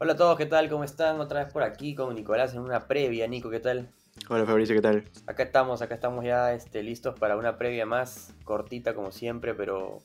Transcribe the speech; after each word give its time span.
Hola 0.00 0.12
a 0.12 0.16
todos, 0.16 0.38
¿qué 0.38 0.46
tal? 0.46 0.68
¿Cómo 0.68 0.84
están? 0.84 1.20
Otra 1.20 1.42
vez 1.44 1.52
por 1.52 1.62
aquí 1.62 1.94
con 1.94 2.14
Nicolás 2.14 2.54
en 2.54 2.60
una 2.60 2.86
previa. 2.86 3.26
Nico, 3.26 3.50
¿qué 3.50 3.60
tal? 3.60 3.88
Hola 4.28 4.44
Fabricio, 4.46 4.76
¿qué 4.76 4.82
tal? 4.82 5.04
Acá 5.26 5.42
estamos, 5.42 5.82
acá 5.82 5.94
estamos 5.94 6.24
ya 6.24 6.52
este, 6.54 6.82
listos 6.82 7.18
para 7.18 7.36
una 7.36 7.56
previa 7.58 7.86
más 7.86 8.32
cortita 8.44 8.94
como 8.94 9.10
siempre, 9.10 9.54
pero 9.54 9.98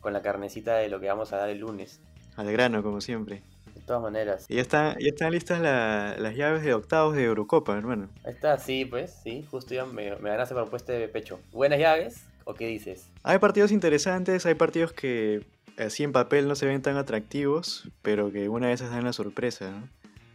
con 0.00 0.12
la 0.12 0.20
carnecita 0.22 0.76
de 0.76 0.88
lo 0.88 1.00
que 1.00 1.08
vamos 1.08 1.32
a 1.32 1.38
dar 1.38 1.48
el 1.48 1.58
lunes. 1.58 2.00
Al 2.36 2.50
grano, 2.52 2.82
como 2.82 3.00
siempre. 3.00 3.42
De 3.74 3.80
todas 3.82 4.02
maneras. 4.02 4.46
Y 4.48 4.56
ya, 4.56 4.62
está, 4.62 4.94
ya 4.98 5.08
están 5.08 5.32
listas 5.32 5.60
la- 5.60 6.16
las 6.18 6.34
llaves 6.34 6.62
de 6.62 6.74
octavos 6.74 7.14
de 7.16 7.24
Eurocopa, 7.24 7.76
hermano. 7.76 8.08
Ahí 8.24 8.32
está, 8.32 8.58
sí, 8.58 8.84
pues, 8.84 9.18
sí, 9.22 9.46
justo 9.50 9.74
ya 9.74 9.86
me, 9.86 10.14
me 10.16 10.30
ganaste 10.30 10.54
por 10.54 10.68
puesto 10.68 10.92
de 10.92 11.08
pecho. 11.08 11.40
¿Buenas 11.52 11.78
llaves? 11.78 12.24
¿O 12.44 12.54
qué 12.54 12.66
dices? 12.66 13.08
Hay 13.22 13.38
partidos 13.38 13.72
interesantes, 13.72 14.44
hay 14.46 14.54
partidos 14.54 14.92
que 14.92 15.46
así 15.78 16.04
en 16.04 16.12
papel 16.12 16.48
no 16.48 16.54
se 16.54 16.66
ven 16.66 16.82
tan 16.82 16.96
atractivos, 16.96 17.90
pero 18.02 18.30
que 18.32 18.48
una 18.48 18.68
de 18.68 18.72
esas 18.74 18.90
dan 18.90 19.04
la 19.04 19.12
sorpresa, 19.12 19.70
¿no? 19.70 19.88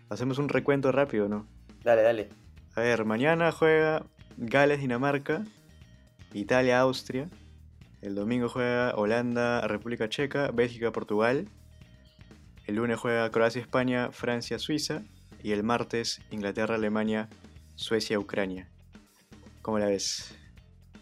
Hacemos 0.09 0.37
un 0.37 0.49
recuento 0.49 0.91
rápido, 0.91 1.27
¿no? 1.27 1.47
Dale, 1.83 2.01
dale. 2.01 2.29
A 2.75 2.81
ver, 2.81 3.05
mañana 3.05 3.51
juega 3.51 4.05
Gales-Dinamarca, 4.37 5.43
Italia-Austria. 6.33 7.29
El 8.01 8.15
domingo 8.15 8.49
juega 8.49 8.93
Holanda-República 8.95 10.09
Checa, 10.09 10.51
Bélgica-Portugal. 10.51 11.47
El 12.65 12.75
lunes 12.75 12.99
juega 12.99 13.29
Croacia-España, 13.29 14.11
Francia-Suiza. 14.11 15.03
Y 15.41 15.51
el 15.51 15.63
martes 15.63 16.21
Inglaterra-Alemania, 16.31 17.29
Suecia-Ucrania. 17.75 18.69
¿Cómo 19.61 19.79
la 19.79 19.87
ves? 19.87 20.37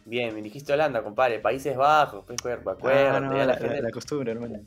Bien, 0.05 0.33
me 0.33 0.41
dijiste 0.41 0.73
Holanda, 0.73 1.03
compadre. 1.03 1.39
Países 1.39 1.75
Bajos, 1.77 2.23
pues, 2.25 2.41
cuerpo, 2.41 2.71
acuérdate. 2.71 3.07
Ah, 3.17 3.19
no, 3.19 3.33
la, 3.33 3.45
la, 3.45 3.53
gente, 3.55 3.81
la 3.81 3.91
costumbre, 3.91 4.31
hermano. 4.31 4.59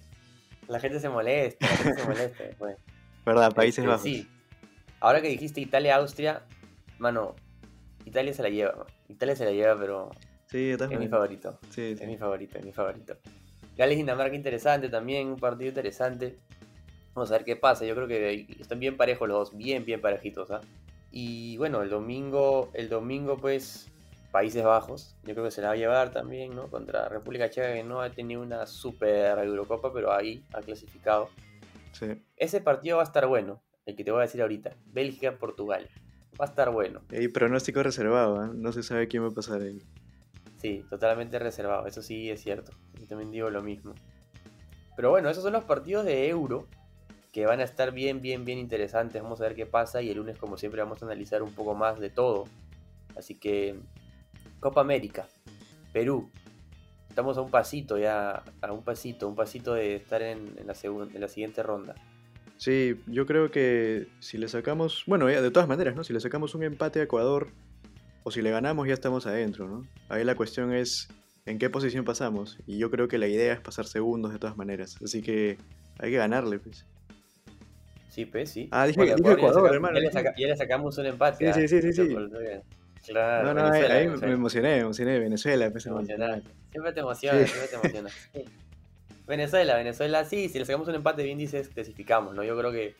la 0.69 0.81
gente 0.81 1.01
se 1.01 1.09
molesta, 1.09 1.67
la 1.67 1.77
gente 1.77 2.01
se 2.01 2.07
molesta 2.09 2.45
después. 2.45 2.77
¿Verdad? 3.27 3.53
Países 3.55 3.79
Este, 3.79 3.89
Bajos. 3.89 4.03
Sí. 4.03 4.29
Ahora 5.01 5.21
que 5.21 5.29
dijiste 5.29 5.61
Italia-Austria, 5.61 6.43
mano, 6.99 7.35
Italia 8.05 8.33
se 8.33 8.43
la 8.43 8.49
lleva. 8.49 8.87
Italia 9.09 9.35
se 9.37 9.45
la 9.45 9.51
lleva, 9.53 9.79
pero 9.79 10.11
Sí, 10.47 10.71
es 10.71 10.89
mi 10.99 11.09
favorito. 11.09 11.59
Sí, 11.71 11.83
Es 11.93 11.99
sí. 11.99 12.07
mi 12.07 12.17
favorito, 12.17 12.59
es 12.59 12.65
mi 12.65 12.73
favorito. 12.73 13.17
Gales-Dinamarca 13.77 14.37
interesante 14.37 14.89
también, 14.89 15.27
un 15.29 15.37
partido 15.37 15.69
interesante. 15.69 16.37
Vamos 17.13 17.31
a 17.31 17.35
ver 17.35 17.45
qué 17.45 17.57
pasa. 17.57 17.85
Yo 17.85 17.95
creo 17.97 18.07
que 18.07 18.47
están 18.61 18.79
bien 18.79 18.97
parejos 18.97 19.27
los 19.29 19.51
dos, 19.51 19.57
bien, 19.59 19.85
bien 19.85 20.01
parejitos. 20.01 20.51
¿ah? 20.53 20.61
Y 21.11 21.57
bueno, 21.57 21.83
el 21.83 21.91
domingo, 21.91 22.71
el 22.75 22.89
domingo, 22.89 23.37
pues, 23.37 23.91
Países 24.35 24.65
Bajos. 24.65 25.15
Yo 25.23 25.33
creo 25.35 25.45
que 25.45 25.53
se 25.53 25.63
la 25.63 25.69
va 25.69 25.75
a 25.75 25.77
llevar 25.77 26.11
también, 26.11 26.57
¿no? 26.57 26.69
Contra 26.69 27.09
República 27.09 27.49
Checa, 27.51 27.73
que 27.73 27.85
no 27.85 28.01
ha 28.01 28.11
tenido 28.11 28.43
una 28.43 28.67
super 28.67 29.39
Eurocopa, 29.39 29.93
pero 29.93 30.13
ahí 30.13 30.45
ha 30.53 30.61
clasificado. 30.61 31.29
sí. 31.93 32.21
Ese 32.37 32.61
partido 32.61 32.97
va 32.97 33.05
a 33.05 33.07
estar 33.07 33.29
bueno, 33.29 33.63
el 33.87 33.95
que 33.95 34.03
te 34.03 34.11
voy 34.11 34.19
a 34.19 34.23
decir 34.23 34.43
ahorita. 34.43 34.75
Bélgica-Portugal. 34.87 35.89
Va 36.41 36.47
a 36.47 36.49
estar 36.49 36.73
bueno. 36.73 37.03
Y 37.13 37.29
pronóstico 37.29 37.81
reservado, 37.85 38.41
¿ah? 38.41 38.51
No 38.53 38.73
se 38.73 38.83
sabe 38.83 39.07
quién 39.07 39.23
va 39.23 39.29
a 39.29 39.31
pasar 39.31 39.63
ahí. 39.63 39.79
Sí, 40.57 40.85
totalmente 40.91 41.39
reservado, 41.39 41.87
eso 41.87 42.03
sí 42.03 42.29
es 42.29 42.43
cierto. 42.43 42.73
Yo 42.99 43.07
también 43.07 43.31
digo 43.31 43.51
lo 43.51 43.63
mismo. 43.63 43.95
Pero 44.97 45.11
bueno, 45.11 45.31
esos 45.31 45.45
son 45.45 45.53
los 45.53 45.63
partidos 45.63 46.05
de 46.07 46.29
Euro 46.29 46.67
que 47.31 47.47
van 47.47 47.61
a 47.61 47.63
estar 47.63 47.93
bien, 47.93 48.21
bien, 48.21 48.45
bien 48.45 48.59
interesantes. 48.59 49.23
Vamos 49.23 49.41
a 49.41 49.45
ver 49.45 49.55
qué 49.55 49.67
pasa 49.67 50.03
y 50.03 50.11
el 50.11 50.17
lunes, 50.17 50.37
como 50.39 50.57
siempre, 50.57 50.83
vamos 50.83 51.01
a 51.01 51.07
analizar 51.07 51.41
un 51.41 51.55
poco 51.55 51.77
más 51.77 52.01
de 52.01 52.11
todo. 52.11 52.49
Así 53.17 53.37
que, 53.37 53.77
Copa 54.65 54.81
América, 54.81 55.29
Perú. 55.93 56.31
Estamos 57.11 57.37
a 57.37 57.43
un 57.43 57.51
pasito 57.51 57.99
ya, 57.99 58.43
a 58.63 58.73
un 58.73 58.83
pasito, 58.83 59.29
un 59.29 59.37
pasito 59.37 59.75
de 59.75 59.97
estar 59.97 60.23
en, 60.23 60.55
en 60.59 60.67
la, 60.67 60.75
en 60.83 61.21
la 61.21 61.29
siguiente 61.29 61.63
ronda. 61.63 61.95
Sí, 62.57 62.97
yo 63.07 63.27
creo 63.27 63.51
que 63.51 64.09
si 64.21 64.39
le 64.39 64.49
sacamos, 64.49 65.05
bueno, 65.07 65.27
de 65.27 65.51
todas 65.51 65.69
maneras, 65.69 65.95
¿no? 65.97 66.03
Si 66.03 66.15
le 66.15 66.21
sacamos 66.21 66.55
un 66.55 66.63
empate 66.63 67.01
a 67.01 67.03
Ecuador 67.03 67.49
o 68.23 68.31
si 68.31 68.41
le 68.41 68.51
ganamos 68.51 68.89
ya 68.89 68.95
estamos 68.95 69.27
adentro, 69.27 69.69
¿no? 69.69 69.87
Ahí 70.09 70.25
la 70.25 70.35
cuestión 70.35 70.73
es 70.73 71.09
en 71.45 71.59
qué 71.59 71.69
posición 71.69 72.07
pasamos 72.07 72.59
y 72.67 72.79
yo 72.79 72.91
creo 72.91 73.07
que 73.07 73.19
la 73.19 73.27
idea 73.29 73.53
es 73.53 73.61
pasar 73.61 73.85
segundos 73.85 74.33
de 74.33 74.39
todas 74.39 74.57
maneras, 74.57 74.97
así 75.05 75.21
que 75.21 75.59
hay 75.99 76.11
que 76.11 76.17
ganarle, 76.17 76.59
pues. 76.59 76.87
Sí, 78.09 78.25
pues 78.25 78.49
sí. 78.49 78.69
Ah, 78.71 78.87
dije- 78.87 78.97
Bueno, 78.97 79.15
dije 79.17 79.31
Ecuador 79.33 79.41
ya 79.43 79.49
Ecuador, 79.51 79.75
hermano, 79.75 79.95
Ya 79.97 80.01
le, 80.01 80.09
dije- 80.09 80.13
saca- 80.23 80.35
ya 80.39 80.49
le 80.49 80.57
sacamos 80.57 80.97
un 80.97 81.05
empate. 81.07 81.45
Sí, 81.45 81.51
ah. 81.51 81.53
sí, 81.53 81.69
sí, 81.69 81.83
sí, 81.83 81.93
sí. 81.93 82.17
Claro, 83.13 83.47
no, 83.47 83.55
no, 83.55 83.61
ahí, 83.67 83.71
Venezuela, 83.73 83.95
ahí 83.95 84.07
Venezuela. 84.07 84.27
me 84.29 84.35
emocioné, 84.35 84.69
me 84.75 84.79
emocioné, 84.81 85.19
Venezuela, 85.19 85.71
pues, 85.71 85.87
hermano. 85.87 86.07
emocionaste. 86.09 86.51
Siempre 86.71 86.93
te 86.93 87.01
emociona, 87.01 87.39
Sí. 87.41 87.47
siempre 87.47 87.69
te 87.69 87.75
emociona. 87.77 88.11
Sí. 88.33 88.45
Venezuela, 89.27 89.77
Venezuela, 89.77 90.25
sí, 90.25 90.49
si 90.49 90.59
le 90.59 90.65
sacamos 90.67 90.89
un 90.89 90.97
empate, 90.97 91.23
bien 91.23 91.39
dices, 91.39 91.69
clasificamos, 91.71 92.35
¿no? 92.35 92.43
Yo 92.45 92.57
creo 92.59 92.71
que 92.73 92.95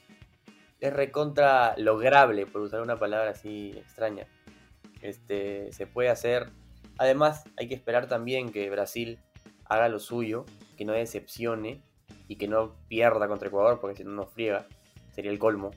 es 0.81 0.93
recontra 0.93 1.75
lograble, 1.77 2.47
por 2.47 2.63
usar 2.63 2.81
una 2.81 2.97
palabra 2.97 3.31
así 3.31 3.73
extraña. 3.77 4.27
Este, 5.03 5.71
se 5.73 5.87
puede 5.87 6.09
hacer. 6.09 6.49
Además, 6.99 7.45
hay 7.59 7.69
que 7.69 7.75
esperar 7.75 8.09
también 8.09 8.53
que 8.53 8.71
Brasil 8.71 9.19
haga 9.67 9.89
lo 9.89 9.99
suyo, 9.99 10.47
que 10.79 10.85
no 10.87 10.93
decepcione 10.93 11.83
y 12.29 12.37
que 12.37 12.49
no 12.49 12.75
pierda 12.89 13.29
contra 13.29 13.49
Ecuador, 13.49 13.81
porque 13.81 13.97
si 13.99 14.05
no 14.05 14.11
nos 14.13 14.31
friega, 14.31 14.67
sería 15.15 15.31
el 15.31 15.39
colmo. 15.39 15.73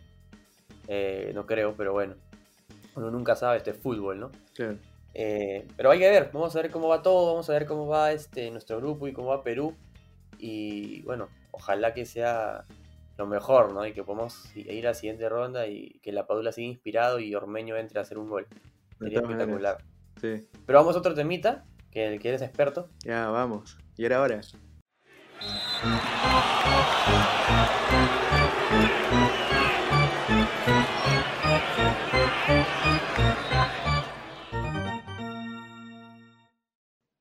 Eh, 0.88 1.32
no 1.36 1.46
creo, 1.46 1.74
pero 1.76 1.92
bueno. 1.92 2.16
Uno 2.98 3.12
nunca 3.12 3.36
sabe, 3.36 3.58
esto 3.58 3.70
es 3.70 3.78
fútbol, 3.78 4.20
¿no? 4.20 4.32
Claro. 4.56 4.78
Eh, 5.14 5.68
pero 5.78 5.92
hay 5.92 6.00
que 6.00 6.10
ver, 6.10 6.32
vamos 6.34 6.56
a 6.56 6.62
ver 6.62 6.72
cómo 6.72 6.88
va 6.88 7.04
todo, 7.04 7.32
vamos 7.32 7.48
a 7.50 7.54
ver 7.54 7.68
cómo 7.68 7.86
va 7.88 8.12
este 8.12 8.50
nuestro 8.50 8.78
grupo 8.78 9.08
y 9.08 9.14
cómo 9.14 9.30
va 9.30 9.44
Perú. 9.44 9.76
Y 10.40 11.04
bueno, 11.04 11.30
ojalá 11.52 11.94
que 11.94 12.06
sea 12.06 12.66
lo 13.18 13.28
mejor, 13.28 13.72
¿no? 13.72 13.86
Y 13.86 13.94
que 13.94 14.04
podamos 14.04 14.56
ir 14.56 14.88
a 14.88 14.90
la 14.90 14.94
siguiente 14.96 15.30
ronda 15.30 15.68
y 15.68 16.00
que 16.02 16.12
la 16.12 16.26
Padula 16.26 16.52
siga 16.52 16.68
inspirado 16.68 17.20
y 17.20 17.36
Ormeño 17.36 17.78
entre 17.78 18.00
a 18.00 18.02
hacer 18.02 18.18
un 18.18 18.30
gol. 18.30 18.48
Sería 18.98 19.20
espectacular. 19.20 19.78
Sí, 20.20 20.48
Pero 20.66 20.80
vamos 20.80 20.96
a 20.96 21.00
otro 21.00 21.14
temita, 21.14 21.66
que 21.92 22.08
el 22.08 22.20
que 22.20 22.30
eres 22.30 22.42
experto. 22.42 22.90
ya 23.04 23.30
vamos. 23.30 23.78
Y 23.96 24.06
era 24.06 24.22
hora. 24.22 24.42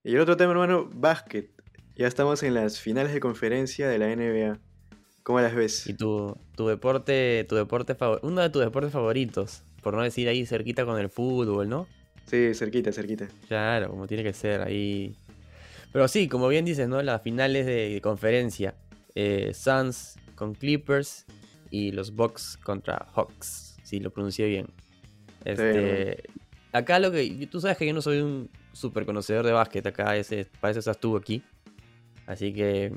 Y 0.06 0.14
el 0.14 0.20
otro 0.20 0.36
tema, 0.36 0.52
hermano, 0.52 0.88
básquet. 0.94 1.50
Ya 1.96 2.06
estamos 2.06 2.44
en 2.44 2.54
las 2.54 2.78
finales 2.78 3.12
de 3.12 3.18
conferencia 3.18 3.88
de 3.88 3.98
la 3.98 4.06
NBA. 4.14 4.60
¿Cómo 5.24 5.40
las 5.40 5.52
ves? 5.52 5.84
Y 5.88 5.94
tu, 5.94 6.38
tu 6.54 6.68
deporte, 6.68 7.44
tu 7.48 7.56
deporte 7.56 7.96
uno 8.22 8.40
de 8.40 8.48
tus 8.48 8.62
deportes 8.62 8.92
favoritos, 8.92 9.64
por 9.82 9.94
no 9.94 10.04
decir 10.04 10.28
ahí 10.28 10.46
cerquita 10.46 10.84
con 10.84 11.00
el 11.00 11.08
fútbol, 11.08 11.68
¿no? 11.68 11.88
Sí, 12.24 12.54
cerquita, 12.54 12.92
cerquita. 12.92 13.26
Claro, 13.48 13.90
como 13.90 14.06
tiene 14.06 14.22
que 14.22 14.32
ser 14.32 14.60
ahí. 14.60 15.16
Pero 15.92 16.06
sí, 16.06 16.28
como 16.28 16.46
bien 16.46 16.64
dices, 16.64 16.88
¿no? 16.88 17.02
Las 17.02 17.22
finales 17.22 17.66
de 17.66 17.98
conferencia. 18.00 18.76
Eh, 19.16 19.50
Suns 19.54 20.20
con 20.36 20.54
Clippers 20.54 21.26
y 21.68 21.90
los 21.90 22.14
Bucks 22.14 22.56
contra 22.58 23.08
Hawks, 23.12 23.76
si 23.82 23.98
lo 23.98 24.10
pronuncié 24.10 24.46
bien. 24.46 24.68
Este, 25.44 26.22
acá 26.70 27.00
lo 27.00 27.10
que... 27.10 27.48
Tú 27.50 27.60
sabes 27.60 27.76
que 27.76 27.88
yo 27.88 27.92
no 27.92 28.02
soy 28.02 28.20
un 28.20 28.48
súper 28.76 29.06
conocedor 29.06 29.44
de 29.44 29.52
básquet, 29.52 29.86
acá 29.86 30.16
ese, 30.16 30.46
para 30.60 30.70
eso 30.70 30.80
estás 30.80 31.00
tú 31.00 31.16
aquí. 31.16 31.42
Así 32.26 32.52
que... 32.52 32.92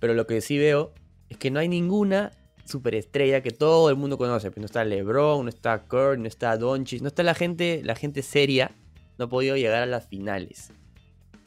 Pero 0.00 0.14
lo 0.14 0.26
que 0.26 0.40
sí 0.40 0.58
veo 0.58 0.92
es 1.28 1.38
que 1.38 1.50
no 1.50 1.58
hay 1.58 1.68
ninguna 1.68 2.30
superestrella 2.64 3.42
que 3.42 3.50
todo 3.50 3.90
el 3.90 3.96
mundo 3.96 4.16
conoce. 4.16 4.50
Pues 4.50 4.58
no 4.58 4.66
está 4.66 4.84
LeBron, 4.84 5.44
no 5.44 5.48
está 5.48 5.84
Curry, 5.84 6.20
no 6.20 6.28
está 6.28 6.56
Doncic, 6.56 7.02
no 7.02 7.08
está 7.08 7.22
la 7.22 7.34
gente, 7.34 7.82
la 7.84 7.96
gente 7.96 8.22
seria. 8.22 8.70
No 9.18 9.24
ha 9.24 9.28
podido 9.28 9.56
llegar 9.56 9.82
a 9.82 9.86
las 9.86 10.06
finales. 10.06 10.70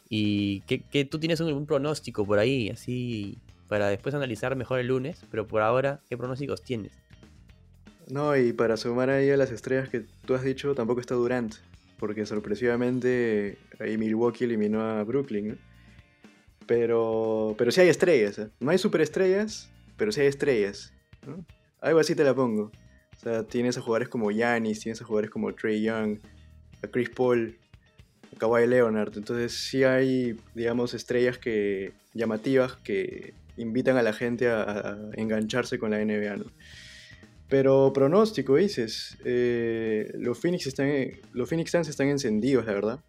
Y 0.09 0.59
que, 0.61 0.81
que 0.81 1.05
tú 1.05 1.19
tienes 1.19 1.39
un 1.39 1.65
pronóstico 1.65 2.25
por 2.25 2.39
ahí, 2.39 2.69
así, 2.69 3.37
para 3.69 3.87
después 3.87 4.13
analizar 4.13 4.57
mejor 4.57 4.79
el 4.79 4.87
lunes. 4.87 5.23
Pero 5.31 5.47
por 5.47 5.61
ahora, 5.61 6.01
¿qué 6.09 6.17
pronósticos 6.17 6.61
tienes? 6.61 6.91
No, 8.09 8.35
y 8.35 8.51
para 8.51 8.75
sumar 8.75 9.09
ahí 9.09 9.29
a 9.29 9.37
las 9.37 9.51
estrellas 9.51 9.87
que 9.87 10.01
tú 10.25 10.35
has 10.35 10.43
dicho, 10.43 10.75
tampoco 10.75 10.99
está 10.99 11.15
Durant. 11.15 11.55
Porque 12.01 12.25
sorpresivamente 12.25 13.57
ahí 13.79 13.97
Milwaukee 13.97 14.43
eliminó 14.43 14.81
a 14.81 15.03
Brooklyn. 15.03 15.57
Pero, 16.65 17.55
pero 17.57 17.71
sí 17.71 17.79
hay 17.79 17.89
estrellas. 17.89 18.39
¿eh? 18.39 18.49
No 18.59 18.71
hay 18.71 18.77
superestrellas, 18.77 19.69
pero 19.97 20.11
sí 20.11 20.19
hay 20.19 20.27
estrellas. 20.27 20.93
Algo 21.79 21.99
así 21.99 22.15
te 22.15 22.23
la 22.23 22.33
pongo. 22.33 22.71
O 23.15 23.19
sea, 23.21 23.43
tienes 23.43 23.77
a 23.77 23.81
jugadores 23.81 24.09
como 24.09 24.31
Giannis, 24.31 24.79
tienes 24.79 25.01
a 25.01 25.05
jugadores 25.05 25.29
como 25.29 25.53
Trey 25.53 25.83
Young, 25.83 26.17
a 26.83 26.87
Chris 26.87 27.11
Paul, 27.11 27.55
a 28.35 28.39
Kawhi 28.39 28.65
Leonard. 28.65 29.15
Entonces 29.15 29.53
sí 29.53 29.83
hay, 29.83 30.37
digamos, 30.55 30.93
estrellas 30.95 31.37
que 31.37 31.93
llamativas 32.13 32.77
que 32.77 33.35
invitan 33.57 33.97
a 33.97 34.01
la 34.01 34.13
gente 34.13 34.49
a, 34.49 34.97
engancharse 35.13 35.77
con 35.77 35.91
la 35.91 36.03
NBA. 36.03 36.43
Pero 37.51 37.91
pronóstico, 37.91 38.55
dices. 38.55 39.17
eh, 39.25 40.09
los, 40.17 40.39
Phoenix 40.39 40.67
están, 40.67 40.89
los 41.33 41.49
Phoenix 41.49 41.71
Suns 41.71 41.89
están 41.89 42.07
encendidos, 42.07 42.65
la 42.65 42.71
verdad. 42.71 42.99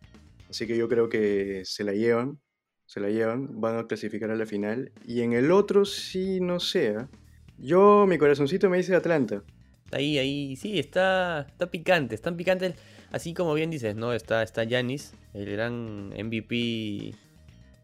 Así 0.50 0.66
que 0.66 0.76
yo 0.76 0.88
creo 0.88 1.08
que 1.08 1.62
se 1.64 1.84
la 1.84 1.92
llevan. 1.92 2.40
Se 2.84 2.98
la 2.98 3.08
llevan. 3.08 3.60
Van 3.60 3.78
a 3.78 3.86
clasificar 3.86 4.32
a 4.32 4.34
la 4.34 4.44
final. 4.44 4.90
Y 5.06 5.20
en 5.20 5.32
el 5.32 5.52
otro 5.52 5.84
sí, 5.84 6.40
no 6.40 6.58
sé. 6.58 6.88
¿ah? 6.88 7.08
Yo, 7.56 8.04
mi 8.08 8.18
corazoncito 8.18 8.68
me 8.68 8.78
dice 8.78 8.96
Atlanta. 8.96 9.44
Ahí, 9.92 10.18
ahí, 10.18 10.56
sí, 10.56 10.76
está, 10.80 11.46
está 11.48 11.70
picante, 11.70 12.16
están 12.16 12.36
picantes. 12.36 12.74
Así 13.12 13.34
como 13.34 13.54
bien 13.54 13.70
dices, 13.70 13.94
¿no? 13.94 14.12
Está, 14.12 14.42
está 14.42 14.64
Giannis, 14.64 15.14
el 15.34 15.48
gran 15.52 16.08
MVP, 16.08 17.14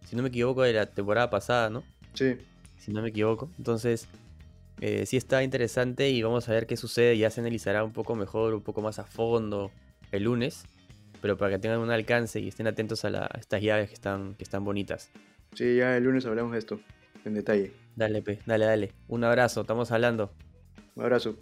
si 0.06 0.16
no 0.16 0.22
me 0.22 0.28
equivoco, 0.31 0.62
de 0.62 0.72
la 0.72 0.87
temporada 0.87 1.31
pasada, 1.31 1.70
¿no? 1.70 1.84
Sí. 2.14 2.34
Si 2.78 2.90
no 2.90 3.00
me 3.00 3.11
equivoco. 3.11 3.49
Entonces, 3.58 4.08
eh, 4.80 5.06
sí 5.06 5.16
está 5.16 5.42
interesante 5.42 6.08
y 6.10 6.22
vamos 6.22 6.48
a 6.48 6.52
ver 6.52 6.66
qué 6.66 6.76
sucede. 6.76 7.16
Ya 7.19 7.30
se 7.30 7.40
analizará 7.40 7.84
un 7.84 7.92
poco 7.92 8.14
mejor, 8.14 8.54
un 8.54 8.62
poco 8.62 8.80
más 8.82 8.98
a 8.98 9.04
fondo 9.04 9.70
el 10.12 10.25
lunes. 10.25 10.64
Pero 11.20 11.36
para 11.36 11.50
que 11.52 11.58
tengan 11.58 11.80
un 11.80 11.90
alcance 11.90 12.38
y 12.38 12.48
estén 12.48 12.66
atentos 12.69 13.04
a, 13.04 13.10
la- 13.10 13.25
a 13.32 13.38
estas 13.40 13.60
llaves 13.60 13.88
que 13.88 13.94
están, 13.94 14.34
que 14.34 14.44
están 14.44 14.64
bonitas. 14.64 15.10
Sí, 15.54 15.76
ya 15.76 15.96
el 15.96 16.04
lunes 16.04 16.25
hablamos 16.26 16.52
de 16.52 16.58
esto 16.58 16.80
en 17.25 17.34
detalle. 17.34 17.72
Dale, 17.96 18.22
pe, 18.22 18.38
dale, 18.46 18.66
dale. 18.66 18.92
Un 19.08 19.25
abrazo, 19.25 19.62
estamos 19.62 19.90
hablando. 19.90 20.32
Un 20.94 21.02
abrazo. 21.02 21.36